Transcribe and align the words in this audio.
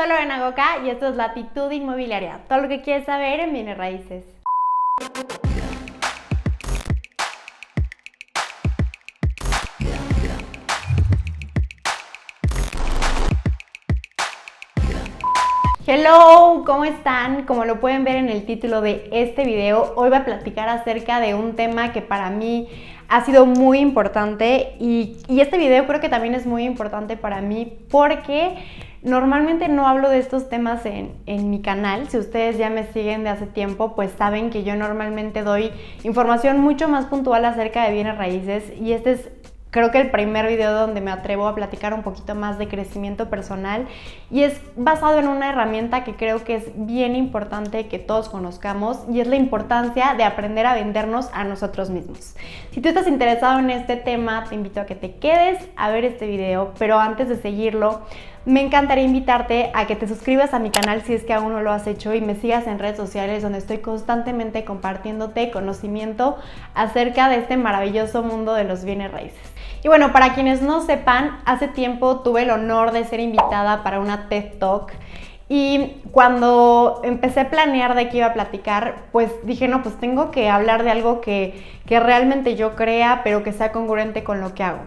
Solo 0.00 0.16
en 0.16 0.30
Agoca 0.30 0.78
y 0.82 0.88
esto 0.88 1.08
es 1.08 1.16
Latitud 1.16 1.70
Inmobiliaria. 1.70 2.40
Todo 2.48 2.62
lo 2.62 2.68
que 2.68 2.80
quieres 2.80 3.04
saber 3.04 3.38
en 3.40 3.52
bienes 3.52 3.76
raíces. 3.76 4.24
Hello, 15.86 16.62
¿cómo 16.64 16.86
están? 16.86 17.44
Como 17.44 17.66
lo 17.66 17.78
pueden 17.78 18.04
ver 18.04 18.16
en 18.16 18.30
el 18.30 18.46
título 18.46 18.80
de 18.80 19.06
este 19.12 19.44
video, 19.44 19.92
hoy 19.96 20.08
voy 20.08 20.16
a 20.16 20.24
platicar 20.24 20.70
acerca 20.70 21.20
de 21.20 21.34
un 21.34 21.56
tema 21.56 21.92
que 21.92 22.00
para 22.00 22.30
mí 22.30 22.68
ha 23.10 23.24
sido 23.24 23.44
muy 23.44 23.80
importante 23.80 24.76
y, 24.78 25.16
este 25.28 25.58
video 25.58 25.86
creo 25.86 26.00
que 26.00 26.08
también 26.08 26.34
es 26.34 26.46
muy 26.46 26.62
importante 26.62 27.16
para 27.16 27.40
mí 27.40 27.72
porque 27.90 28.56
normalmente 29.02 29.68
no 29.68 29.88
hablo 29.88 30.08
de 30.08 30.18
estos 30.18 30.48
temas 30.48 30.86
en, 30.86 31.12
en, 31.26 31.50
mi 31.50 31.60
canal. 31.60 32.08
Si 32.08 32.18
ustedes 32.18 32.56
ya 32.56 32.70
me 32.70 32.84
siguen 32.92 33.24
de 33.24 33.30
hace 33.30 33.46
tiempo, 33.46 33.96
pues 33.96 34.12
saben 34.16 34.50
que 34.50 34.62
yo 34.62 34.76
normalmente 34.76 35.42
doy 35.42 35.72
información 36.04 36.60
mucho 36.60 36.88
más 36.88 37.06
puntual 37.06 37.44
acerca 37.44 37.84
de 37.84 37.94
bienes 37.94 38.16
raíces 38.16 38.72
y 38.80 38.92
este 38.92 39.12
es 39.12 39.28
creo 39.70 39.90
que 39.90 40.00
el 40.00 40.10
primer 40.10 40.46
video 40.46 40.72
donde 40.72 41.00
me 41.00 41.10
atrevo 41.10 41.46
a 41.46 41.54
platicar 41.54 41.94
un 41.94 42.02
poquito 42.02 42.34
más 42.34 42.58
de 42.58 42.68
crecimiento 42.68 43.28
personal 43.30 43.86
y 44.30 44.42
es 44.42 44.60
basado 44.76 45.18
en 45.18 45.28
una 45.28 45.50
herramienta 45.50 46.04
que 46.04 46.14
creo 46.14 46.44
que 46.44 46.56
es 46.56 46.64
bien 46.74 47.16
importante 47.16 47.86
que 47.86 47.98
todos 47.98 48.28
conozcamos 48.28 48.98
y 49.10 49.20
es 49.20 49.26
la 49.26 49.36
importancia 49.36 50.14
de 50.14 50.24
aprender 50.24 50.66
a 50.66 50.74
vendernos 50.74 51.30
a 51.32 51.44
nosotros 51.44 51.90
mismos. 51.90 52.34
Si 52.70 52.80
tú 52.80 52.88
estás 52.88 53.06
interesado 53.06 53.58
en 53.58 53.70
este 53.70 53.96
tema, 53.96 54.44
te 54.48 54.54
invito 54.54 54.80
a 54.80 54.86
que 54.86 54.94
te 54.94 55.16
quedes 55.16 55.68
a 55.76 55.90
ver 55.90 56.04
este 56.04 56.26
video, 56.26 56.72
pero 56.78 56.98
antes 56.98 57.28
de 57.28 57.36
seguirlo, 57.36 58.02
me 58.46 58.62
encantaría 58.62 59.04
invitarte 59.04 59.70
a 59.74 59.86
que 59.86 59.96
te 59.96 60.08
suscribas 60.08 60.54
a 60.54 60.58
mi 60.58 60.70
canal 60.70 61.02
si 61.02 61.14
es 61.14 61.24
que 61.24 61.34
aún 61.34 61.52
no 61.52 61.60
lo 61.60 61.72
has 61.72 61.86
hecho 61.86 62.14
y 62.14 62.20
me 62.20 62.34
sigas 62.34 62.66
en 62.66 62.78
redes 62.78 62.96
sociales 62.96 63.42
donde 63.42 63.58
estoy 63.58 63.78
constantemente 63.78 64.64
compartiéndote 64.64 65.50
conocimiento 65.50 66.38
acerca 66.74 67.28
de 67.28 67.36
este 67.36 67.56
maravilloso 67.56 68.22
mundo 68.22 68.54
de 68.54 68.64
los 68.64 68.84
bienes 68.84 69.12
raíces. 69.12 69.38
Y 69.82 69.88
bueno, 69.88 70.12
para 70.12 70.34
quienes 70.34 70.62
no 70.62 70.82
sepan, 70.82 71.38
hace 71.44 71.68
tiempo 71.68 72.20
tuve 72.20 72.42
el 72.42 72.50
honor 72.50 72.92
de 72.92 73.04
ser 73.04 73.20
invitada 73.20 73.82
para 73.82 74.00
una 74.00 74.28
TED 74.28 74.58
Talk. 74.58 74.92
Y 75.48 75.96
cuando 76.12 77.00
empecé 77.02 77.40
a 77.40 77.50
planear 77.50 77.94
de 77.94 78.08
qué 78.08 78.18
iba 78.18 78.26
a 78.26 78.32
platicar, 78.34 79.06
pues 79.10 79.32
dije, 79.42 79.68
no, 79.68 79.82
pues 79.82 79.98
tengo 79.98 80.30
que 80.30 80.48
hablar 80.48 80.84
de 80.84 80.90
algo 80.90 81.20
que, 81.20 81.64
que 81.86 81.98
realmente 81.98 82.56
yo 82.56 82.76
crea, 82.76 83.22
pero 83.24 83.42
que 83.42 83.52
sea 83.52 83.72
congruente 83.72 84.22
con 84.22 84.40
lo 84.40 84.54
que 84.54 84.62
hago. 84.62 84.82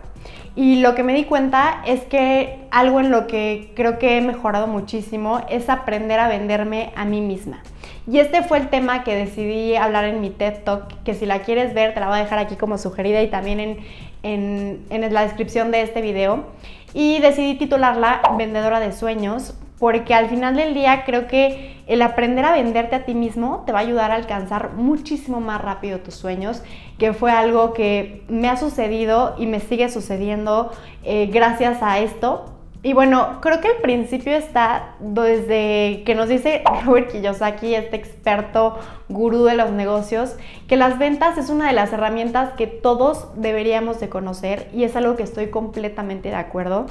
Y 0.55 0.81
lo 0.81 0.93
que 0.93 1.03
me 1.03 1.13
di 1.13 1.23
cuenta 1.23 1.81
es 1.85 2.01
que 2.01 2.59
algo 2.69 2.99
en 2.99 3.09
lo 3.09 3.25
que 3.25 3.71
creo 3.75 3.97
que 3.97 4.17
he 4.17 4.21
mejorado 4.21 4.67
muchísimo 4.67 5.41
es 5.49 5.67
aprender 5.67 6.19
a 6.19 6.27
venderme 6.27 6.91
a 6.95 7.05
mí 7.05 7.21
misma. 7.21 7.63
Y 8.05 8.19
este 8.19 8.43
fue 8.43 8.59
el 8.59 8.69
tema 8.69 9.03
que 9.03 9.15
decidí 9.15 9.75
hablar 9.75 10.05
en 10.05 10.21
mi 10.21 10.29
TED 10.29 10.63
Talk, 10.63 11.03
que 11.03 11.15
si 11.15 11.25
la 11.25 11.39
quieres 11.39 11.73
ver 11.73 11.93
te 11.93 11.99
la 11.99 12.07
voy 12.07 12.17
a 12.17 12.23
dejar 12.23 12.37
aquí 12.37 12.55
como 12.55 12.77
sugerida 12.77 13.21
y 13.23 13.29
también 13.29 13.59
en, 13.59 13.77
en, 14.21 14.85
en 14.89 15.13
la 15.13 15.23
descripción 15.23 15.71
de 15.71 15.81
este 15.81 16.01
video. 16.01 16.45
Y 16.93 17.19
decidí 17.19 17.55
titularla 17.55 18.21
Vendedora 18.37 18.79
de 18.79 18.91
Sueños 18.91 19.55
porque 19.83 20.13
al 20.13 20.29
final 20.29 20.55
del 20.55 20.73
día 20.73 21.03
creo 21.05 21.27
que 21.27 21.75
el 21.87 22.01
aprender 22.01 22.45
a 22.45 22.53
venderte 22.53 22.95
a 22.95 23.03
ti 23.03 23.13
mismo 23.13 23.63
te 23.65 23.73
va 23.73 23.79
a 23.79 23.81
ayudar 23.81 24.11
a 24.11 24.15
alcanzar 24.15 24.75
muchísimo 24.75 25.41
más 25.41 25.61
rápido 25.61 25.99
tus 25.99 26.13
sueños, 26.15 26.63
que 26.97 27.11
fue 27.11 27.33
algo 27.33 27.73
que 27.73 28.23
me 28.29 28.47
ha 28.47 28.55
sucedido 28.55 29.35
y 29.37 29.45
me 29.45 29.59
sigue 29.59 29.89
sucediendo 29.89 30.71
eh, 31.03 31.29
gracias 31.33 31.83
a 31.83 31.99
esto. 31.99 32.45
Y 32.81 32.93
bueno, 32.93 33.39
creo 33.41 33.59
que 33.59 33.71
el 33.71 33.81
principio 33.81 34.33
está 34.33 34.95
desde 34.99 36.03
que 36.05 36.15
nos 36.15 36.29
dice 36.29 36.63
Robert 36.85 37.11
Kiyosaki, 37.11 37.75
este 37.75 37.97
experto 37.97 38.79
gurú 39.09 39.43
de 39.43 39.55
los 39.55 39.71
negocios, 39.71 40.37
que 40.67 40.77
las 40.77 40.97
ventas 40.97 41.37
es 41.37 41.49
una 41.49 41.67
de 41.67 41.73
las 41.73 41.91
herramientas 41.91 42.53
que 42.53 42.67
todos 42.67 43.27
deberíamos 43.35 43.99
de 43.99 44.07
conocer 44.07 44.69
y 44.73 44.85
es 44.85 44.95
algo 44.95 45.17
que 45.17 45.23
estoy 45.23 45.47
completamente 45.47 46.29
de 46.29 46.35
acuerdo 46.35 46.85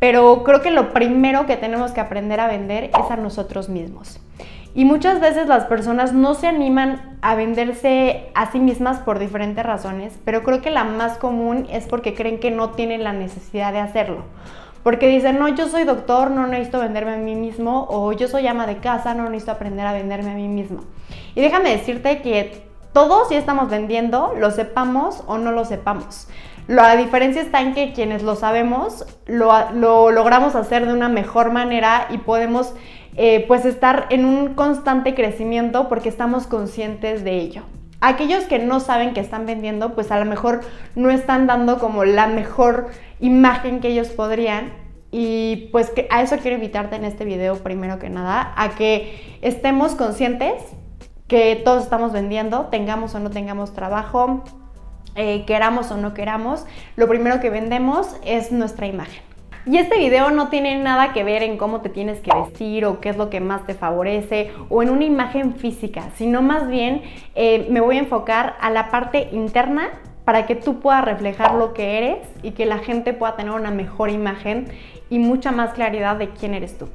pero 0.00 0.42
creo 0.42 0.62
que 0.62 0.72
lo 0.72 0.92
primero 0.92 1.46
que 1.46 1.56
tenemos 1.56 1.92
que 1.92 2.00
aprender 2.00 2.40
a 2.40 2.48
vender 2.48 2.84
es 2.84 3.10
a 3.10 3.16
nosotros 3.16 3.68
mismos. 3.68 4.18
Y 4.74 4.84
muchas 4.84 5.20
veces 5.20 5.46
las 5.46 5.64
personas 5.64 6.12
no 6.12 6.34
se 6.34 6.46
animan 6.46 7.18
a 7.22 7.34
venderse 7.34 8.30
a 8.34 8.50
sí 8.50 8.60
mismas 8.60 8.98
por 8.98 9.18
diferentes 9.18 9.64
razones, 9.64 10.18
pero 10.24 10.42
creo 10.42 10.62
que 10.62 10.70
la 10.70 10.84
más 10.84 11.18
común 11.18 11.66
es 11.70 11.86
porque 11.86 12.14
creen 12.14 12.38
que 12.38 12.50
no 12.50 12.70
tienen 12.70 13.04
la 13.04 13.12
necesidad 13.12 13.72
de 13.72 13.80
hacerlo. 13.80 14.24
Porque 14.82 15.08
dicen, 15.08 15.38
no, 15.38 15.48
yo 15.48 15.68
soy 15.68 15.84
doctor, 15.84 16.30
no 16.30 16.46
necesito 16.46 16.78
venderme 16.78 17.14
a 17.14 17.18
mí 17.18 17.34
mismo, 17.34 17.86
o 17.90 18.12
yo 18.12 18.28
soy 18.28 18.46
ama 18.46 18.66
de 18.66 18.78
casa, 18.78 19.12
no 19.12 19.24
necesito 19.24 19.52
aprender 19.52 19.86
a 19.86 19.92
venderme 19.92 20.30
a 20.30 20.34
mí 20.34 20.48
mismo. 20.48 20.84
Y 21.34 21.40
déjame 21.40 21.70
decirte 21.70 22.22
que 22.22 22.62
todos 22.92 23.28
ya 23.28 23.38
estamos 23.38 23.68
vendiendo, 23.68 24.34
lo 24.38 24.50
sepamos 24.50 25.22
o 25.26 25.36
no 25.36 25.52
lo 25.52 25.64
sepamos. 25.64 26.28
La 26.70 26.94
diferencia 26.94 27.42
está 27.42 27.62
en 27.62 27.74
que 27.74 27.92
quienes 27.92 28.22
lo 28.22 28.36
sabemos 28.36 29.04
lo, 29.26 30.12
logramos 30.12 30.54
hacer 30.54 30.86
de 30.86 30.92
una 30.92 31.08
mejor 31.08 31.50
manera 31.50 32.06
y 32.10 32.18
podemos 32.18 32.74
eh, 33.16 33.44
pues 33.48 33.64
estar 33.64 34.06
en 34.10 34.24
un 34.24 34.54
constante 34.54 35.16
crecimiento 35.16 35.88
porque 35.88 36.08
estamos 36.08 36.46
conscientes 36.46 37.24
de 37.24 37.40
ello. 37.40 37.64
Aquellos 38.00 38.44
que 38.44 38.60
no 38.60 38.78
saben 38.78 39.14
que 39.14 39.18
están 39.18 39.46
vendiendo, 39.46 39.96
pues 39.96 40.12
a 40.12 40.20
lo 40.20 40.26
mejor 40.26 40.60
no 40.94 41.10
están 41.10 41.48
dando 41.48 41.80
como 41.80 42.04
la 42.04 42.28
mejor 42.28 42.90
imagen 43.18 43.80
que 43.80 43.88
ellos 43.88 44.06
podrían. 44.10 44.72
Y 45.10 45.70
pues 45.72 45.92
a 46.08 46.22
eso 46.22 46.36
quiero 46.36 46.54
invitarte 46.54 46.94
en 46.94 47.04
este 47.04 47.24
video 47.24 47.56
primero 47.56 47.98
que 47.98 48.10
nada, 48.10 48.54
a 48.56 48.76
que 48.76 49.38
estemos 49.42 49.96
conscientes 49.96 50.62
que 51.26 51.60
todos 51.64 51.82
estamos 51.82 52.12
vendiendo, 52.12 52.66
tengamos 52.66 53.16
o 53.16 53.18
no 53.18 53.30
tengamos 53.30 53.72
trabajo, 53.72 54.44
eh, 55.14 55.44
queramos 55.46 55.90
o 55.90 55.96
no 55.96 56.14
queramos, 56.14 56.66
lo 56.96 57.08
primero 57.08 57.40
que 57.40 57.50
vendemos 57.50 58.16
es 58.24 58.52
nuestra 58.52 58.86
imagen. 58.86 59.22
Y 59.66 59.76
este 59.76 59.98
video 59.98 60.30
no 60.30 60.48
tiene 60.48 60.78
nada 60.78 61.12
que 61.12 61.22
ver 61.22 61.42
en 61.42 61.58
cómo 61.58 61.82
te 61.82 61.90
tienes 61.90 62.20
que 62.20 62.30
vestir 62.34 62.86
o 62.86 63.00
qué 63.00 63.10
es 63.10 63.16
lo 63.18 63.28
que 63.28 63.40
más 63.40 63.66
te 63.66 63.74
favorece 63.74 64.50
o 64.70 64.82
en 64.82 64.88
una 64.88 65.04
imagen 65.04 65.54
física, 65.54 66.08
sino 66.16 66.40
más 66.40 66.68
bien 66.68 67.02
eh, 67.34 67.66
me 67.70 67.80
voy 67.80 67.96
a 67.96 68.00
enfocar 68.00 68.56
a 68.60 68.70
la 68.70 68.90
parte 68.90 69.28
interna 69.32 69.90
para 70.24 70.46
que 70.46 70.54
tú 70.54 70.80
puedas 70.80 71.04
reflejar 71.04 71.54
lo 71.54 71.74
que 71.74 71.98
eres 71.98 72.18
y 72.42 72.52
que 72.52 72.64
la 72.64 72.78
gente 72.78 73.12
pueda 73.12 73.36
tener 73.36 73.52
una 73.52 73.70
mejor 73.70 74.08
imagen 74.08 74.68
y 75.10 75.18
mucha 75.18 75.52
más 75.52 75.74
claridad 75.74 76.16
de 76.16 76.30
quién 76.30 76.54
eres 76.54 76.78
tú. 76.78 76.88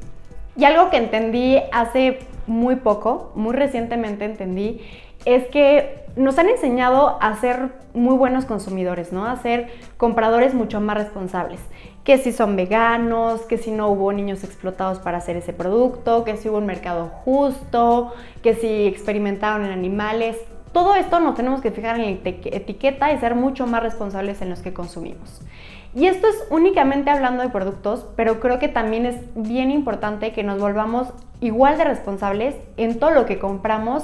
Y 0.57 0.63
algo 0.63 0.89
que 0.89 0.97
entendí 0.97 1.59
hace 1.71 2.19
muy 2.47 2.77
poco, 2.77 3.31
muy 3.35 3.53
recientemente 3.53 4.25
entendí, 4.25 4.81
es 5.25 5.45
que 5.47 6.05
nos 6.15 6.37
han 6.39 6.47
enseñado 6.47 7.17
a 7.19 7.35
ser 7.35 7.69
muy 7.93 8.15
buenos 8.15 8.45
consumidores, 8.45 9.11
¿no? 9.11 9.25
A 9.25 9.35
ser 9.37 9.69
compradores 9.97 10.53
mucho 10.53 10.79
más 10.79 10.97
responsables. 10.97 11.59
Que 12.03 12.17
si 12.17 12.31
son 12.31 12.55
veganos, 12.55 13.41
que 13.41 13.57
si 13.57 13.71
no 13.71 13.89
hubo 13.89 14.13
niños 14.13 14.43
explotados 14.43 14.99
para 14.99 15.17
hacer 15.17 15.35
ese 15.35 15.51
producto, 15.51 16.23
que 16.23 16.37
si 16.37 16.47
hubo 16.49 16.57
un 16.57 16.65
mercado 16.65 17.09
justo, 17.25 18.13
que 18.43 18.53
si 18.53 18.85
experimentaron 18.85 19.65
en 19.65 19.71
animales. 19.71 20.37
Todo 20.71 20.95
esto 20.95 21.19
nos 21.19 21.35
tenemos 21.35 21.61
que 21.61 21.71
fijar 21.71 21.99
en 21.99 22.21
la 22.23 22.29
etiqueta 22.29 23.11
y 23.11 23.17
ser 23.17 23.35
mucho 23.35 23.65
más 23.65 23.81
responsables 23.81 24.41
en 24.41 24.49
los 24.49 24.59
que 24.61 24.73
consumimos. 24.73 25.41
Y 25.95 26.07
esto 26.07 26.27
es 26.27 26.35
únicamente 26.49 27.09
hablando 27.09 27.41
de 27.41 27.49
productos, 27.49 28.05
pero 28.17 28.41
creo 28.41 28.59
que 28.59 28.67
también 28.67 29.05
es 29.05 29.15
bien 29.33 29.71
importante 29.71 30.33
que 30.33 30.43
nos 30.43 30.59
volvamos 30.59 31.07
igual 31.39 31.77
de 31.77 31.85
responsables 31.85 32.55
en 32.75 32.99
todo 32.99 33.11
lo 33.11 33.25
que 33.25 33.39
compramos, 33.39 34.03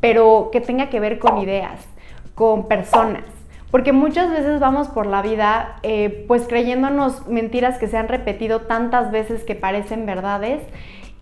pero 0.00 0.50
que 0.52 0.60
tenga 0.60 0.88
que 0.88 1.00
ver 1.00 1.18
con 1.18 1.38
ideas, 1.38 1.86
con 2.34 2.68
personas. 2.68 3.24
Porque 3.70 3.92
muchas 3.92 4.30
veces 4.30 4.60
vamos 4.60 4.88
por 4.88 5.06
la 5.06 5.20
vida 5.20 5.76
eh, 5.82 6.24
pues 6.26 6.46
creyéndonos 6.48 7.26
mentiras 7.26 7.78
que 7.78 7.86
se 7.86 7.98
han 7.98 8.08
repetido 8.08 8.62
tantas 8.62 9.10
veces 9.10 9.44
que 9.44 9.54
parecen 9.54 10.06
verdades 10.06 10.62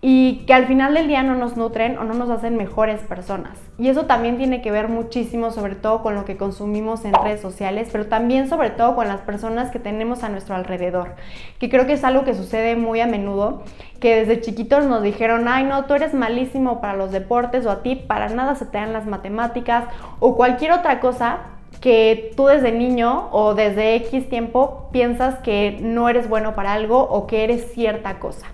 y 0.09 0.45
que 0.47 0.53
al 0.53 0.67
final 0.67 0.93
del 0.93 1.09
día 1.09 1.21
no 1.21 1.35
nos 1.35 1.57
nutren 1.57 1.97
o 1.97 2.05
no 2.05 2.13
nos 2.13 2.29
hacen 2.29 2.55
mejores 2.55 3.01
personas. 3.01 3.59
Y 3.77 3.89
eso 3.89 4.05
también 4.05 4.37
tiene 4.37 4.61
que 4.61 4.71
ver 4.71 4.87
muchísimo 4.87 5.51
sobre 5.51 5.75
todo 5.75 6.01
con 6.01 6.15
lo 6.15 6.23
que 6.23 6.37
consumimos 6.37 7.03
en 7.03 7.13
redes 7.13 7.41
sociales, 7.41 7.89
pero 7.91 8.05
también 8.05 8.47
sobre 8.47 8.69
todo 8.69 8.95
con 8.95 9.09
las 9.09 9.19
personas 9.19 9.69
que 9.69 9.79
tenemos 9.79 10.23
a 10.23 10.29
nuestro 10.29 10.55
alrededor, 10.55 11.15
que 11.59 11.69
creo 11.69 11.85
que 11.85 11.91
es 11.91 12.05
algo 12.05 12.23
que 12.23 12.35
sucede 12.35 12.77
muy 12.77 13.01
a 13.01 13.05
menudo, 13.05 13.63
que 13.99 14.15
desde 14.15 14.39
chiquitos 14.39 14.85
nos 14.85 15.03
dijeron, 15.03 15.45
ay 15.49 15.65
no, 15.65 15.83
tú 15.87 15.95
eres 15.95 16.13
malísimo 16.13 16.79
para 16.79 16.95
los 16.95 17.11
deportes 17.11 17.65
o 17.65 17.69
a 17.69 17.83
ti 17.83 17.97
para 17.97 18.29
nada 18.29 18.55
se 18.55 18.65
te 18.65 18.77
dan 18.77 18.93
las 18.93 19.07
matemáticas 19.07 19.83
o 20.21 20.37
cualquier 20.37 20.71
otra 20.71 21.01
cosa 21.01 21.39
que 21.81 22.31
tú 22.37 22.47
desde 22.47 22.71
niño 22.71 23.27
o 23.33 23.55
desde 23.55 23.95
X 23.95 24.29
tiempo 24.29 24.87
piensas 24.93 25.35
que 25.39 25.77
no 25.81 26.07
eres 26.07 26.29
bueno 26.29 26.55
para 26.55 26.71
algo 26.71 27.01
o 27.01 27.27
que 27.27 27.43
eres 27.43 27.73
cierta 27.73 28.19
cosa. 28.19 28.47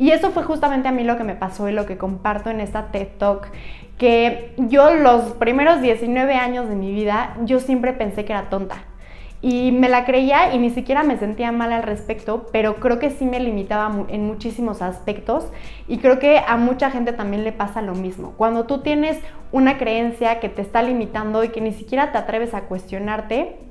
Y 0.00 0.12
eso 0.12 0.30
fue 0.30 0.44
justamente 0.44 0.88
a 0.88 0.92
mí 0.92 1.04
lo 1.04 1.18
que 1.18 1.24
me 1.24 1.34
pasó 1.34 1.68
y 1.68 1.72
lo 1.72 1.84
que 1.84 1.98
comparto 1.98 2.48
en 2.48 2.60
esta 2.60 2.86
TED 2.86 3.08
Talk, 3.18 3.48
que 3.98 4.54
yo 4.56 4.94
los 4.94 5.32
primeros 5.32 5.82
19 5.82 6.36
años 6.36 6.70
de 6.70 6.74
mi 6.74 6.90
vida, 6.90 7.36
yo 7.44 7.60
siempre 7.60 7.92
pensé 7.92 8.24
que 8.24 8.32
era 8.32 8.48
tonta. 8.48 8.76
Y 9.42 9.72
me 9.72 9.90
la 9.90 10.06
creía 10.06 10.54
y 10.54 10.58
ni 10.58 10.70
siquiera 10.70 11.02
me 11.02 11.18
sentía 11.18 11.52
mal 11.52 11.70
al 11.70 11.82
respecto, 11.82 12.46
pero 12.50 12.76
creo 12.76 12.98
que 12.98 13.10
sí 13.10 13.26
me 13.26 13.40
limitaba 13.40 14.06
en 14.08 14.26
muchísimos 14.26 14.80
aspectos 14.80 15.44
y 15.86 15.98
creo 15.98 16.18
que 16.18 16.38
a 16.38 16.56
mucha 16.56 16.90
gente 16.90 17.12
también 17.12 17.44
le 17.44 17.52
pasa 17.52 17.82
lo 17.82 17.94
mismo. 17.94 18.32
Cuando 18.38 18.64
tú 18.64 18.78
tienes 18.78 19.18
una 19.52 19.76
creencia 19.76 20.40
que 20.40 20.48
te 20.48 20.62
está 20.62 20.82
limitando 20.82 21.44
y 21.44 21.50
que 21.50 21.60
ni 21.60 21.72
siquiera 21.72 22.10
te 22.10 22.16
atreves 22.16 22.54
a 22.54 22.62
cuestionarte, 22.62 23.69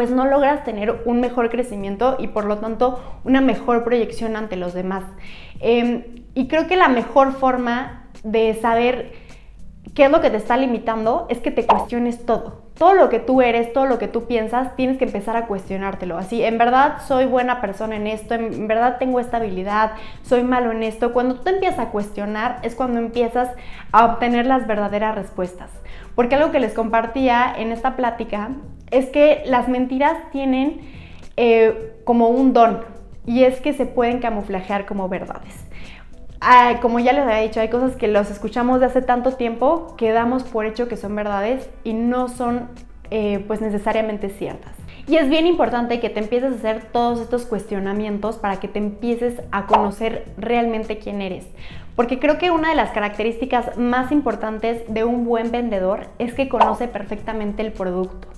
pues 0.00 0.12
no 0.12 0.24
logras 0.24 0.64
tener 0.64 1.02
un 1.04 1.20
mejor 1.20 1.50
crecimiento 1.50 2.16
y 2.18 2.28
por 2.28 2.46
lo 2.46 2.56
tanto 2.56 3.18
una 3.22 3.42
mejor 3.42 3.84
proyección 3.84 4.34
ante 4.34 4.56
los 4.56 4.72
demás. 4.72 5.04
Em, 5.60 6.24
y 6.32 6.48
creo 6.48 6.66
que 6.66 6.76
la 6.76 6.88
mejor 6.88 7.32
forma 7.32 8.06
de 8.24 8.54
saber 8.54 9.12
qué 9.94 10.06
es 10.06 10.10
lo 10.10 10.22
que 10.22 10.30
te 10.30 10.38
está 10.38 10.56
limitando 10.56 11.26
es 11.28 11.36
que 11.40 11.50
te 11.50 11.66
cuestiones 11.66 12.24
todo. 12.24 12.62
Todo 12.78 12.94
lo 12.94 13.10
que 13.10 13.18
tú 13.18 13.42
eres, 13.42 13.74
todo 13.74 13.84
lo 13.84 13.98
que 13.98 14.08
tú 14.08 14.24
piensas, 14.24 14.74
tienes 14.74 14.96
que 14.96 15.04
empezar 15.04 15.36
a 15.36 15.46
cuestionártelo. 15.46 16.16
Así, 16.16 16.42
en 16.42 16.56
verdad 16.56 17.02
soy 17.06 17.26
buena 17.26 17.60
persona 17.60 17.96
en 17.96 18.06
esto, 18.06 18.32
en 18.32 18.68
verdad 18.68 18.96
tengo 18.98 19.20
esta 19.20 19.36
habilidad, 19.36 19.92
soy 20.22 20.44
malo 20.44 20.72
en 20.72 20.82
esto. 20.82 21.12
Cuando 21.12 21.34
tú 21.34 21.42
te 21.42 21.50
empiezas 21.50 21.78
a 21.78 21.90
cuestionar 21.90 22.58
es 22.62 22.74
cuando 22.74 23.00
empiezas 23.00 23.50
a 23.92 24.06
obtener 24.06 24.46
las 24.46 24.66
verdaderas 24.66 25.14
respuestas. 25.14 25.68
Porque 26.14 26.36
algo 26.36 26.52
que 26.52 26.60
les 26.60 26.72
compartía 26.72 27.52
en 27.54 27.70
esta 27.70 27.96
plática 27.96 28.52
es 28.90 29.06
que 29.06 29.42
las 29.46 29.68
mentiras 29.68 30.16
tienen 30.32 30.80
eh, 31.36 31.94
como 32.04 32.28
un 32.28 32.52
don 32.52 32.80
y 33.26 33.44
es 33.44 33.60
que 33.60 33.72
se 33.72 33.86
pueden 33.86 34.20
camuflajear 34.20 34.86
como 34.86 35.08
verdades. 35.08 35.66
Como 36.80 36.98
ya 37.00 37.12
les 37.12 37.22
había 37.22 37.38
dicho, 37.38 37.60
hay 37.60 37.68
cosas 37.68 37.96
que 37.96 38.08
los 38.08 38.30
escuchamos 38.30 38.80
de 38.80 38.86
hace 38.86 39.02
tanto 39.02 39.32
tiempo 39.32 39.94
que 39.98 40.10
damos 40.10 40.42
por 40.42 40.64
hecho 40.64 40.88
que 40.88 40.96
son 40.96 41.14
verdades 41.14 41.68
y 41.84 41.92
no 41.92 42.28
son 42.28 42.68
eh, 43.10 43.44
pues 43.46 43.60
necesariamente 43.60 44.30
ciertas. 44.30 44.72
Y 45.06 45.16
es 45.16 45.28
bien 45.28 45.46
importante 45.46 46.00
que 46.00 46.08
te 46.08 46.20
empieces 46.20 46.52
a 46.52 46.54
hacer 46.54 46.84
todos 46.92 47.20
estos 47.20 47.44
cuestionamientos 47.44 48.38
para 48.38 48.58
que 48.58 48.68
te 48.68 48.78
empieces 48.78 49.42
a 49.50 49.66
conocer 49.66 50.32
realmente 50.38 50.98
quién 50.98 51.20
eres. 51.20 51.46
Porque 51.96 52.18
creo 52.18 52.38
que 52.38 52.50
una 52.50 52.70
de 52.70 52.76
las 52.76 52.90
características 52.92 53.76
más 53.76 54.10
importantes 54.12 54.82
de 54.88 55.04
un 55.04 55.24
buen 55.24 55.50
vendedor 55.50 56.06
es 56.18 56.32
que 56.32 56.48
conoce 56.48 56.88
perfectamente 56.88 57.62
el 57.62 57.72
producto. 57.72 58.29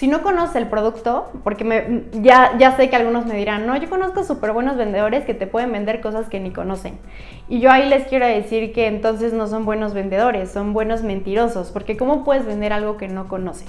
Si 0.00 0.08
no 0.08 0.22
conoce 0.22 0.56
el 0.56 0.66
producto, 0.66 1.28
porque 1.44 1.62
me, 1.62 2.04
ya, 2.22 2.56
ya 2.56 2.74
sé 2.74 2.88
que 2.88 2.96
algunos 2.96 3.26
me 3.26 3.36
dirán, 3.36 3.66
no, 3.66 3.76
yo 3.76 3.90
conozco 3.90 4.24
súper 4.24 4.52
buenos 4.52 4.78
vendedores 4.78 5.26
que 5.26 5.34
te 5.34 5.46
pueden 5.46 5.72
vender 5.72 6.00
cosas 6.00 6.30
que 6.30 6.40
ni 6.40 6.52
conocen. 6.52 6.98
Y 7.50 7.60
yo 7.60 7.70
ahí 7.70 7.86
les 7.86 8.06
quiero 8.06 8.26
decir 8.26 8.72
que 8.72 8.86
entonces 8.86 9.34
no 9.34 9.46
son 9.46 9.66
buenos 9.66 9.92
vendedores, 9.92 10.50
son 10.50 10.72
buenos 10.72 11.02
mentirosos, 11.02 11.70
porque 11.70 11.98
¿cómo 11.98 12.24
puedes 12.24 12.46
vender 12.46 12.72
algo 12.72 12.96
que 12.96 13.08
no 13.08 13.28
conoces? 13.28 13.68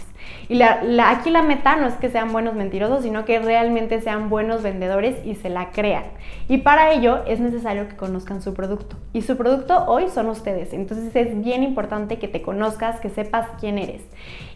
Y 0.50 0.62
aquí 0.62 1.30
la 1.30 1.44
meta 1.44 1.78
no 1.78 1.88
es 1.88 1.94
que 1.94 2.10
sean 2.10 2.34
buenos 2.34 2.56
mentirosos, 2.56 3.04
sino 3.04 3.24
que 3.24 3.40
realmente 3.40 4.02
sean 4.02 4.30
buenos 4.30 4.64
vendedores 4.64 5.16
y 5.26 5.36
se 5.36 5.50
la 5.50 5.72
crean. 5.72 6.04
Y 6.50 6.58
para 6.58 6.92
ello 6.92 7.24
es 7.26 7.40
necesario 7.40 7.88
que 7.88 7.96
conozcan 7.96 8.42
su 8.42 8.54
producto. 8.54 8.98
Y 9.14 9.22
su 9.22 9.38
producto 9.38 9.86
hoy 9.88 10.10
son 10.10 10.28
ustedes. 10.28 10.74
Entonces 10.74 11.16
es 11.16 11.42
bien 11.42 11.64
importante 11.64 12.20
que 12.20 12.28
te 12.28 12.42
conozcas, 12.42 13.00
que 13.00 13.10
sepas 13.10 13.48
quién 13.62 13.78
eres. 13.78 14.02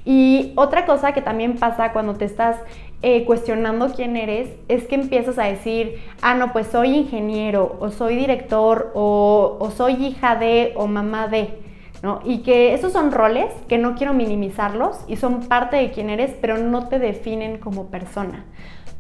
Y 0.03 0.51
otra 0.55 0.85
cosa 0.85 1.13
que 1.13 1.21
también 1.21 1.55
pasa 1.55 1.93
cuando 1.93 2.15
te 2.15 2.25
estás 2.25 2.57
eh, 3.01 3.23
cuestionando 3.23 3.93
quién 3.93 4.17
eres 4.17 4.49
es 4.67 4.85
que 4.87 4.95
empiezas 4.95 5.39
a 5.39 5.43
decir, 5.43 6.01
ah, 6.21 6.33
no, 6.33 6.51
pues 6.51 6.67
soy 6.67 6.89
ingeniero, 6.89 7.77
o 7.79 7.89
soy 7.89 8.17
director, 8.17 8.91
o 8.93 9.71
soy 9.75 9.93
hija 9.93 10.35
de, 10.35 10.73
o 10.75 10.87
mamá 10.87 11.27
de. 11.27 11.65
¿No? 12.03 12.19
Y 12.23 12.39
que 12.39 12.73
esos 12.73 12.93
son 12.93 13.11
roles 13.11 13.51
que 13.67 13.77
no 13.77 13.95
quiero 13.95 14.13
minimizarlos 14.13 14.97
y 15.07 15.15
son 15.15 15.47
parte 15.47 15.77
de 15.77 15.91
quién 15.91 16.09
eres, 16.09 16.31
pero 16.41 16.57
no 16.57 16.87
te 16.87 16.99
definen 16.99 17.57
como 17.57 17.87
persona. 17.87 18.45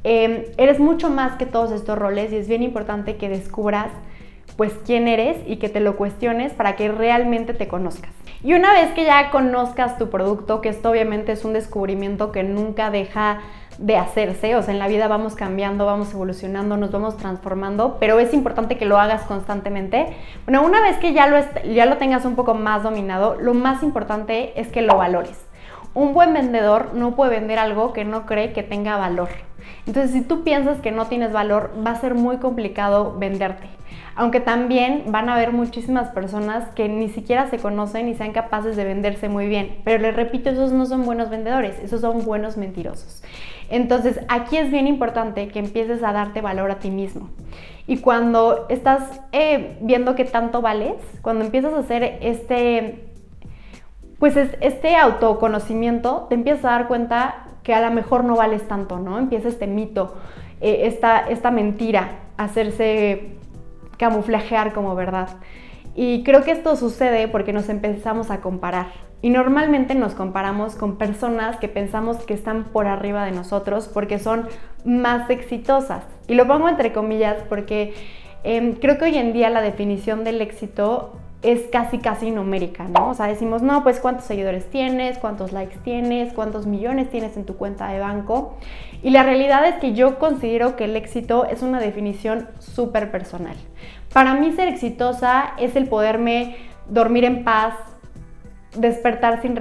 Em, 0.03 0.43
eres 0.57 0.79
mucho 0.79 1.09
más 1.09 1.35
que 1.37 1.45
todos 1.45 1.71
estos 1.71 1.97
roles 1.97 2.31
y 2.31 2.37
es 2.37 2.47
bien 2.47 2.61
importante 2.61 3.17
que 3.17 3.27
descubras 3.27 3.87
pues 4.57 4.73
quién 4.85 5.07
eres 5.07 5.37
y 5.47 5.57
que 5.57 5.67
te 5.67 5.79
lo 5.79 5.97
cuestiones 5.97 6.53
para 6.53 6.75
que 6.75 6.89
realmente 6.89 7.53
te 7.53 7.67
conozcas. 7.67 8.11
Y 8.43 8.53
una 8.53 8.71
vez 8.73 8.91
que 8.91 9.03
ya 9.03 9.31
conozcas 9.31 9.97
tu 9.97 10.09
producto, 10.09 10.61
que 10.61 10.69
esto 10.69 10.91
obviamente 10.91 11.31
es 11.31 11.43
un 11.43 11.53
descubrimiento 11.53 12.31
que 12.31 12.43
nunca 12.43 12.91
deja 12.91 13.41
de 13.77 13.97
hacerse, 13.97 14.55
o 14.55 14.61
sea, 14.61 14.73
en 14.73 14.79
la 14.79 14.87
vida 14.87 15.07
vamos 15.07 15.35
cambiando, 15.35 15.85
vamos 15.85 16.13
evolucionando, 16.13 16.77
nos 16.77 16.91
vamos 16.91 17.17
transformando, 17.17 17.97
pero 17.99 18.19
es 18.19 18.33
importante 18.33 18.77
que 18.77 18.85
lo 18.85 18.97
hagas 18.97 19.23
constantemente. 19.23 20.07
Bueno, 20.45 20.63
una 20.63 20.81
vez 20.81 20.97
que 20.97 21.13
ya 21.13 21.27
lo, 21.27 21.37
ya 21.73 21.85
lo 21.85 21.97
tengas 21.97 22.25
un 22.25 22.35
poco 22.35 22.53
más 22.53 22.83
dominado, 22.83 23.35
lo 23.35 23.53
más 23.53 23.83
importante 23.83 24.59
es 24.59 24.67
que 24.69 24.81
lo 24.81 24.97
valores. 24.97 25.45
Un 25.93 26.13
buen 26.13 26.33
vendedor 26.33 26.93
no 26.93 27.15
puede 27.15 27.31
vender 27.31 27.59
algo 27.59 27.93
que 27.93 28.05
no 28.05 28.25
cree 28.25 28.53
que 28.53 28.63
tenga 28.63 28.97
valor. 28.97 29.29
Entonces, 29.87 30.11
si 30.11 30.21
tú 30.21 30.43
piensas 30.43 30.79
que 30.79 30.91
no 30.91 31.07
tienes 31.07 31.31
valor, 31.31 31.71
va 31.85 31.91
a 31.91 32.01
ser 32.01 32.15
muy 32.15 32.37
complicado 32.37 33.15
venderte. 33.17 33.67
Aunque 34.15 34.39
también 34.39 35.03
van 35.07 35.27
a 35.27 35.35
haber 35.35 35.51
muchísimas 35.51 36.09
personas 36.09 36.69
que 36.69 36.87
ni 36.87 37.09
siquiera 37.09 37.49
se 37.49 37.57
conocen 37.57 38.07
y 38.07 38.15
sean 38.15 38.31
capaces 38.31 38.77
de 38.77 38.85
venderse 38.85 39.27
muy 39.27 39.47
bien. 39.47 39.77
Pero 39.83 40.01
les 40.01 40.15
repito, 40.15 40.49
esos 40.49 40.71
no 40.71 40.85
son 40.85 41.05
buenos 41.05 41.29
vendedores, 41.29 41.77
esos 41.79 42.01
son 42.01 42.23
buenos 42.23 42.55
mentirosos. 42.55 43.23
Entonces, 43.69 44.19
aquí 44.29 44.57
es 44.57 44.71
bien 44.71 44.87
importante 44.87 45.49
que 45.49 45.59
empieces 45.59 46.01
a 46.03 46.13
darte 46.13 46.41
valor 46.41 46.71
a 46.71 46.79
ti 46.79 46.91
mismo. 46.91 47.29
Y 47.87 47.97
cuando 47.97 48.67
estás 48.69 49.21
eh, 49.31 49.77
viendo 49.81 50.15
qué 50.15 50.25
tanto 50.25 50.61
vales, 50.61 50.95
cuando 51.21 51.43
empiezas 51.43 51.73
a 51.73 51.79
hacer 51.79 52.17
este, 52.21 53.09
pues 54.17 54.37
este 54.37 54.95
autoconocimiento, 54.95 56.27
te 56.29 56.35
empiezas 56.35 56.65
a 56.65 56.69
dar 56.71 56.87
cuenta 56.87 57.47
que 57.63 57.73
a 57.73 57.81
lo 57.81 57.91
mejor 57.93 58.23
no 58.23 58.35
vales 58.35 58.67
tanto, 58.67 58.99
¿no? 58.99 59.17
Empieza 59.17 59.49
este 59.49 59.67
mito, 59.67 60.15
eh, 60.61 60.81
esta, 60.83 61.27
esta 61.27 61.51
mentira, 61.51 62.19
hacerse 62.37 63.37
camuflajear 63.97 64.73
como 64.73 64.95
verdad. 64.95 65.29
Y 65.95 66.23
creo 66.23 66.43
que 66.43 66.51
esto 66.51 66.75
sucede 66.75 67.27
porque 67.27 67.53
nos 67.53 67.69
empezamos 67.69 68.29
a 68.29 68.41
comparar. 68.41 68.87
Y 69.21 69.29
normalmente 69.29 69.95
nos 69.95 70.13
comparamos 70.13 70.75
con 70.75 70.97
personas 70.97 71.57
que 71.57 71.67
pensamos 71.67 72.17
que 72.25 72.33
están 72.33 72.65
por 72.65 72.85
arriba 72.85 73.25
de 73.25 73.31
nosotros 73.31 73.89
porque 73.91 74.19
son 74.19 74.47
más 74.83 75.29
exitosas. 75.29 76.03
Y 76.27 76.35
lo 76.35 76.45
pongo 76.47 76.69
entre 76.69 76.91
comillas 76.91 77.37
porque 77.49 77.93
em, 78.43 78.73
creo 78.73 78.97
que 78.97 79.05
hoy 79.05 79.17
en 79.17 79.33
día 79.33 79.49
la 79.49 79.61
definición 79.61 80.23
del 80.23 80.41
éxito 80.41 81.17
es 81.45 81.61
casi 81.71 81.99
casi 81.99 82.31
numérica, 82.31 82.85
¿no? 82.85 83.09
O 83.09 83.13
sea, 83.13 83.27
decimos, 83.27 83.61
no, 83.61 83.83
pues 83.83 83.99
cuántos 83.99 84.25
seguidores 84.25 84.67
tienes, 84.69 85.19
cuántos 85.19 85.51
likes 85.51 85.77
tienes, 85.83 86.33
cuántos 86.33 86.65
millones 86.65 87.09
tienes 87.11 87.37
en 87.37 87.45
tu 87.45 87.55
cuenta 87.55 87.87
de 87.89 87.99
banco. 87.99 88.57
Y 89.03 89.11
la 89.11 89.21
realidad 89.21 89.63
es 89.67 89.75
que 89.75 89.93
yo 89.93 90.17
considero 90.17 90.75
que 90.75 90.85
el 90.85 90.95
éxito 90.95 91.45
es 91.45 91.61
una 91.61 91.79
definición 91.79 92.47
súper 92.57 93.11
personal. 93.11 93.55
Para 94.11 94.33
mí 94.33 94.53
ser 94.53 94.67
exitosa 94.67 95.53
es 95.59 95.75
el 95.75 95.87
poderme 95.87 96.57
dormir 96.89 97.25
en 97.25 97.43
paz, 97.43 97.75
despertar 98.75 99.43
sin, 99.43 99.59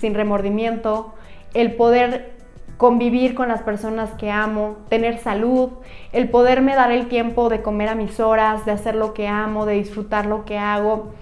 sin 0.00 0.14
remordimiento, 0.14 1.12
el 1.52 1.74
poder 1.74 2.35
convivir 2.76 3.34
con 3.34 3.48
las 3.48 3.62
personas 3.62 4.10
que 4.14 4.30
amo, 4.30 4.76
tener 4.88 5.18
salud, 5.18 5.70
el 6.12 6.28
poderme 6.28 6.74
dar 6.74 6.92
el 6.92 7.08
tiempo 7.08 7.48
de 7.48 7.62
comer 7.62 7.88
a 7.88 7.94
mis 7.94 8.20
horas, 8.20 8.66
de 8.66 8.72
hacer 8.72 8.94
lo 8.94 9.14
que 9.14 9.28
amo, 9.28 9.66
de 9.66 9.74
disfrutar 9.74 10.26
lo 10.26 10.44
que 10.44 10.58
hago. 10.58 11.12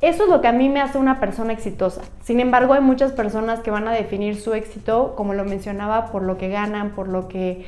Eso 0.00 0.24
es 0.24 0.28
lo 0.28 0.40
que 0.40 0.48
a 0.48 0.52
mí 0.52 0.68
me 0.68 0.80
hace 0.80 0.98
una 0.98 1.18
persona 1.20 1.52
exitosa. 1.52 2.02
Sin 2.22 2.40
embargo, 2.40 2.74
hay 2.74 2.82
muchas 2.82 3.12
personas 3.12 3.60
que 3.60 3.70
van 3.70 3.88
a 3.88 3.92
definir 3.92 4.36
su 4.36 4.52
éxito, 4.52 5.14
como 5.16 5.32
lo 5.32 5.44
mencionaba, 5.44 6.10
por 6.12 6.22
lo 6.22 6.36
que 6.36 6.48
ganan, 6.48 6.90
por 6.90 7.08
lo 7.08 7.28
que 7.28 7.64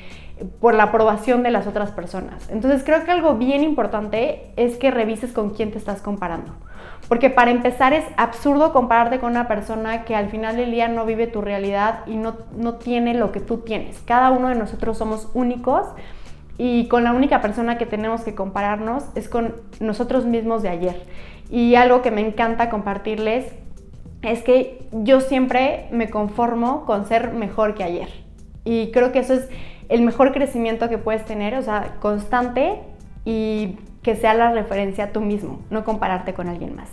por 0.61 0.75
la 0.75 0.85
aprobación 0.85 1.43
de 1.43 1.51
las 1.51 1.67
otras 1.67 1.93
personas. 1.93 2.51
Entonces, 2.51 2.83
creo 2.85 3.05
que 3.05 3.11
algo 3.11 3.37
bien 3.37 3.63
importante 3.63 4.51
es 4.57 4.77
que 4.77 4.91
revises 4.91 5.33
con 5.33 5.51
quién 5.51 5.71
te 5.71 5.79
estás 5.79 6.03
comparando. 6.03 6.53
Porque 7.09 7.31
para 7.31 7.51
empezar 7.51 7.93
es 7.93 8.05
absurdo 8.17 8.73
compararte 8.73 9.19
con 9.19 9.31
una 9.31 9.47
persona 9.47 10.05
que 10.05 10.17
al 10.17 10.29
final 10.29 10.57
del 10.57 10.73
día 10.73 10.89
no 10.89 11.07
vive 11.07 11.27
tu 11.27 11.41
realidad 11.41 12.01
y 12.07 12.17
no, 12.17 12.37
no 12.57 12.75
tiene 12.75 13.15
lo 13.15 13.31
que 13.31 13.41
tú 13.41 13.59
tienes. 13.59 14.01
Cada 14.05 14.33
uno 14.33 14.49
de 14.49 14.57
nosotros 14.57 14.99
somos 14.99 15.29
únicos 15.33 15.87
y 16.59 16.89
con 16.89 17.05
la 17.05 17.13
única 17.13 17.41
persona 17.41 17.79
que 17.79 17.87
tenemos 17.87 18.23
que 18.23 18.35
compararnos 18.35 19.05
es 19.15 19.29
con 19.29 19.55
nosotros 19.79 20.25
mismos 20.25 20.63
de 20.63 20.71
ayer. 20.71 21.03
Y 21.51 21.77
algo 21.77 22.03
que 22.03 22.11
me 22.11 22.27
encanta 22.27 22.71
compartirles 22.71 23.53
es 24.23 24.43
que 24.43 24.89
yo 24.91 25.21
siempre 25.21 25.87
me 25.93 26.11
conformo 26.11 26.85
con 26.87 27.07
ser 27.07 27.33
mejor 27.33 27.75
que 27.75 27.85
ayer. 27.85 28.09
Y 28.65 28.91
creo 28.91 29.13
que 29.13 29.21
eso 29.21 29.35
es 29.35 29.49
el 29.89 30.03
mejor 30.03 30.33
crecimiento 30.33 30.89
que 30.89 30.99
puedes 30.99 31.25
tener, 31.25 31.55
o 31.55 31.63
sea, 31.63 31.97
constante 32.01 32.81
y 33.25 33.77
que 34.07 34.15
sea 34.15 34.35
la 34.35 34.53
referencia 34.53 35.11
tú 35.11 35.21
mismo, 35.21 35.59
no 35.69 35.83
compararte 35.83 36.33
con 36.33 36.49
alguien 36.49 36.77
más. 36.77 36.89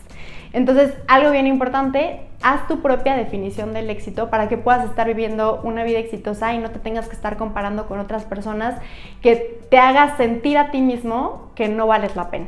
Entonces, 0.52 0.96
algo 1.08 1.30
bien 1.30 1.46
importante, 1.46 2.22
haz 2.42 2.68
tu 2.68 2.82
propia 2.82 3.16
definición 3.16 3.72
del 3.72 3.92
éxito 3.92 4.32
para 4.32 4.50
que 4.50 4.58
puedas 4.58 4.84
estar 4.86 5.06
viviendo 5.06 5.62
una 5.64 5.84
vida 5.84 6.00
exitosa 6.00 6.56
y 6.56 6.58
no 6.58 6.72
te 6.72 6.80
tengas 6.80 7.08
que 7.08 7.16
estar 7.16 7.38
comparando 7.38 7.86
con 7.86 8.00
otras 8.00 8.24
personas 8.24 8.82
que 9.22 9.62
te 9.70 9.78
hagas 9.78 10.18
sentir 10.18 10.58
a 10.58 10.72
ti 10.72 10.82
mismo 10.82 11.52
que 11.54 11.70
no 11.70 11.86
vales 11.86 12.16
la 12.16 12.32
pena. 12.32 12.48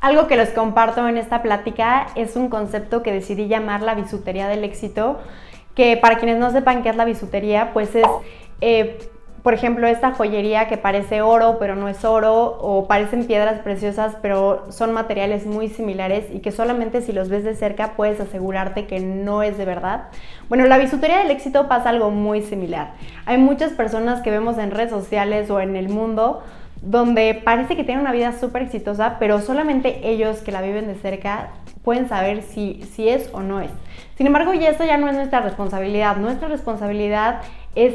Algo 0.00 0.26
que 0.26 0.34
les 0.36 0.50
comparto 0.50 1.06
en 1.06 1.16
esta 1.16 1.40
plática 1.40 2.08
es 2.16 2.34
un 2.34 2.48
concepto 2.48 3.04
que 3.04 3.12
decidí 3.12 3.46
llamar 3.46 3.80
la 3.80 3.94
bisutería 3.94 4.48
del 4.48 4.64
éxito, 4.64 5.20
que 5.76 5.96
para 5.96 6.16
quienes 6.16 6.38
no 6.40 6.50
sepan 6.50 6.82
qué 6.82 6.88
es 6.88 6.96
la 6.96 7.04
bisutería, 7.04 7.72
pues 7.72 7.94
es 7.94 8.08
eh, 8.60 8.98
por 9.42 9.54
ejemplo, 9.54 9.86
esta 9.86 10.12
joyería 10.12 10.68
que 10.68 10.76
parece 10.76 11.22
oro 11.22 11.56
pero 11.58 11.74
no 11.74 11.88
es 11.88 12.04
oro 12.04 12.58
o 12.60 12.86
parecen 12.86 13.26
piedras 13.26 13.60
preciosas 13.60 14.16
pero 14.20 14.66
son 14.70 14.92
materiales 14.92 15.46
muy 15.46 15.68
similares 15.68 16.26
y 16.32 16.40
que 16.40 16.52
solamente 16.52 17.00
si 17.00 17.12
los 17.12 17.28
ves 17.28 17.44
de 17.44 17.54
cerca 17.54 17.92
puedes 17.96 18.20
asegurarte 18.20 18.86
que 18.86 19.00
no 19.00 19.42
es 19.42 19.56
de 19.56 19.64
verdad. 19.64 20.08
Bueno, 20.48 20.66
la 20.66 20.78
bisutería 20.78 21.18
del 21.18 21.30
éxito 21.30 21.68
pasa 21.68 21.90
algo 21.90 22.10
muy 22.10 22.42
similar. 22.42 22.92
Hay 23.24 23.38
muchas 23.38 23.72
personas 23.72 24.20
que 24.20 24.30
vemos 24.30 24.58
en 24.58 24.70
redes 24.70 24.90
sociales 24.90 25.50
o 25.50 25.60
en 25.60 25.76
el 25.76 25.88
mundo 25.88 26.42
donde 26.82 27.34
parece 27.34 27.76
que 27.76 27.84
tienen 27.84 28.00
una 28.00 28.12
vida 28.12 28.32
súper 28.32 28.62
exitosa, 28.62 29.16
pero 29.18 29.40
solamente 29.40 30.08
ellos 30.08 30.38
que 30.38 30.52
la 30.52 30.62
viven 30.62 30.86
de 30.86 30.94
cerca 30.94 31.50
pueden 31.82 32.08
saber 32.08 32.42
si, 32.42 32.82
si 32.94 33.08
es 33.08 33.28
o 33.32 33.40
no 33.40 33.60
es. 33.60 33.70
Sin 34.16 34.26
embargo, 34.26 34.54
ya 34.54 34.70
eso 34.70 34.84
ya 34.84 34.96
no 34.96 35.08
es 35.08 35.14
nuestra 35.14 35.40
responsabilidad. 35.40 36.16
Nuestra 36.16 36.48
responsabilidad 36.48 37.40
es 37.74 37.94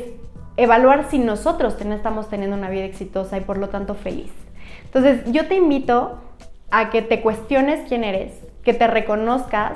evaluar 0.57 1.09
si 1.09 1.19
nosotros 1.19 1.75
estamos 1.79 2.29
teniendo 2.29 2.55
una 2.55 2.69
vida 2.69 2.85
exitosa 2.85 3.37
y 3.37 3.41
por 3.41 3.57
lo 3.57 3.69
tanto 3.69 3.95
feliz. 3.95 4.31
Entonces, 4.85 5.23
yo 5.31 5.47
te 5.47 5.55
invito 5.55 6.19
a 6.71 6.89
que 6.89 7.01
te 7.01 7.21
cuestiones 7.21 7.87
quién 7.87 8.03
eres, 8.03 8.33
que 8.63 8.73
te 8.73 8.87
reconozcas 8.87 9.73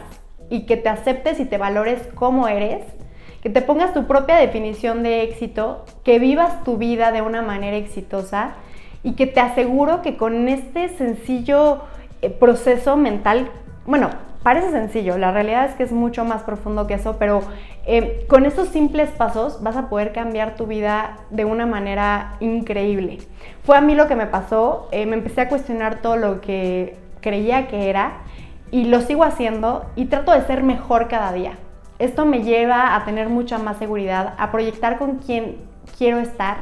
y 0.49 0.65
que 0.65 0.77
te 0.77 0.89
aceptes 0.89 1.39
y 1.39 1.45
te 1.45 1.57
valores 1.57 2.07
como 2.15 2.47
eres, 2.47 2.83
que 3.41 3.49
te 3.49 3.61
pongas 3.61 3.93
tu 3.93 4.05
propia 4.05 4.35
definición 4.37 5.03
de 5.03 5.23
éxito, 5.23 5.85
que 6.03 6.19
vivas 6.19 6.63
tu 6.63 6.77
vida 6.77 7.11
de 7.11 7.21
una 7.21 7.41
manera 7.41 7.77
exitosa 7.77 8.55
y 9.03 9.13
que 9.13 9.27
te 9.27 9.39
aseguro 9.39 10.01
que 10.01 10.17
con 10.17 10.47
este 10.49 10.89
sencillo 10.89 11.81
eh, 12.21 12.29
proceso 12.29 12.97
mental, 12.97 13.49
bueno, 13.85 14.09
parece 14.43 14.71
sencillo, 14.71 15.17
la 15.17 15.31
realidad 15.31 15.65
es 15.65 15.75
que 15.75 15.83
es 15.83 15.91
mucho 15.91 16.25
más 16.25 16.43
profundo 16.43 16.87
que 16.87 16.95
eso, 16.95 17.17
pero 17.17 17.41
eh, 17.91 18.27
con 18.27 18.45
estos 18.45 18.67
simples 18.67 19.09
pasos 19.09 19.63
vas 19.63 19.75
a 19.75 19.89
poder 19.89 20.13
cambiar 20.13 20.55
tu 20.55 20.67
vida 20.67 21.17
de 21.31 21.43
una 21.43 21.65
manera 21.65 22.35
increíble. 22.39 23.17
Fue 23.63 23.75
a 23.75 23.81
mí 23.81 23.95
lo 23.95 24.07
que 24.07 24.15
me 24.15 24.27
pasó, 24.27 24.87
eh, 24.91 25.07
me 25.07 25.15
empecé 25.15 25.41
a 25.41 25.49
cuestionar 25.49 25.99
todo 25.99 26.15
lo 26.15 26.39
que 26.39 26.99
creía 27.19 27.67
que 27.67 27.89
era 27.89 28.19
y 28.69 28.85
lo 28.85 29.01
sigo 29.01 29.23
haciendo 29.23 29.87
y 29.95 30.05
trato 30.05 30.33
de 30.33 30.43
ser 30.43 30.61
mejor 30.61 31.07
cada 31.07 31.33
día. 31.33 31.53
Esto 31.97 32.27
me 32.27 32.43
lleva 32.43 32.95
a 32.95 33.05
tener 33.05 33.27
mucha 33.27 33.57
más 33.57 33.77
seguridad, 33.77 34.35
a 34.37 34.51
proyectar 34.51 34.99
con 34.99 35.15
quién 35.15 35.57
quiero 35.97 36.19
estar, 36.19 36.57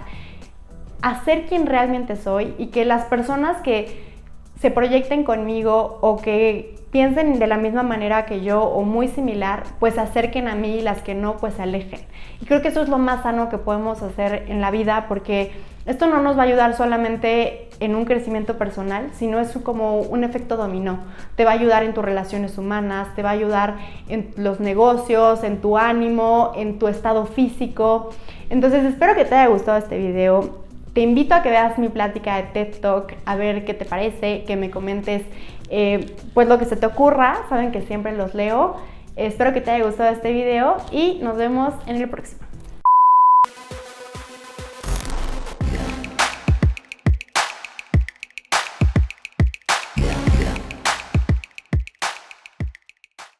a 1.01 1.25
ser 1.25 1.45
quien 1.47 1.65
realmente 1.65 2.15
soy 2.15 2.55
y 2.57 2.67
que 2.67 2.85
las 2.85 3.03
personas 3.03 3.61
que 3.63 4.15
se 4.61 4.71
proyecten 4.71 5.25
conmigo 5.25 5.97
o 5.99 6.15
que 6.15 6.76
piensen 6.91 7.39
de 7.39 7.47
la 7.47 7.57
misma 7.57 7.83
manera 7.83 8.25
que 8.25 8.41
yo 8.41 8.63
o 8.63 8.83
muy 8.83 9.07
similar, 9.07 9.63
pues 9.79 9.97
acerquen 9.97 10.47
a 10.47 10.55
mí 10.55 10.77
y 10.77 10.81
las 10.81 11.01
que 11.01 11.15
no, 11.15 11.37
pues 11.37 11.55
se 11.55 11.63
alejen. 11.63 11.99
Y 12.41 12.45
creo 12.45 12.61
que 12.61 12.69
eso 12.69 12.81
es 12.81 12.89
lo 12.89 12.97
más 12.97 13.23
sano 13.23 13.49
que 13.49 13.57
podemos 13.57 14.01
hacer 14.01 14.45
en 14.47 14.61
la 14.61 14.71
vida 14.71 15.05
porque 15.07 15.51
esto 15.85 16.05
no 16.07 16.21
nos 16.21 16.37
va 16.37 16.41
a 16.41 16.45
ayudar 16.45 16.75
solamente 16.75 17.69
en 17.79 17.95
un 17.95 18.03
crecimiento 18.03 18.57
personal, 18.57 19.09
sino 19.13 19.39
es 19.39 19.51
como 19.63 20.01
un 20.01 20.23
efecto 20.23 20.57
dominó. 20.57 20.99
Te 21.35 21.45
va 21.45 21.51
a 21.51 21.53
ayudar 21.53 21.83
en 21.83 21.93
tus 21.93 22.03
relaciones 22.03 22.57
humanas, 22.57 23.15
te 23.15 23.23
va 23.23 23.29
a 23.29 23.33
ayudar 23.33 23.75
en 24.09 24.31
los 24.35 24.59
negocios, 24.59 25.43
en 25.43 25.61
tu 25.61 25.77
ánimo, 25.77 26.51
en 26.55 26.77
tu 26.77 26.89
estado 26.89 27.25
físico. 27.25 28.09
Entonces 28.49 28.83
espero 28.83 29.15
que 29.15 29.23
te 29.23 29.35
haya 29.35 29.47
gustado 29.47 29.77
este 29.77 29.97
video. 29.97 30.66
Te 30.97 31.03
invito 31.03 31.35
a 31.35 31.43
que 31.43 31.51
veas 31.51 31.77
mi 31.77 31.89
plática 31.89 32.37
de 32.37 32.43
TED 32.53 32.79
Talk, 32.81 33.13
a 33.23 33.35
ver 33.35 33.65
qué 33.65 33.75
te 33.75 33.85
parece, 33.85 34.43
que 34.45 34.55
me 34.55 34.71
comentes 34.71 35.21
eh, 35.69 36.07
pues 36.33 36.47
lo 36.47 36.57
que 36.57 36.65
se 36.65 36.75
te 36.75 36.87
ocurra. 36.87 37.45
Saben 37.49 37.71
que 37.71 37.83
siempre 37.83 38.13
los 38.13 38.33
leo. 38.33 38.77
Espero 39.15 39.53
que 39.53 39.61
te 39.61 39.69
haya 39.69 39.85
gustado 39.85 40.11
este 40.11 40.33
video 40.33 40.77
y 40.91 41.19
nos 41.21 41.37
vemos 41.37 41.75
en 41.85 41.97
el 41.97 42.09
próximo. 42.09 42.46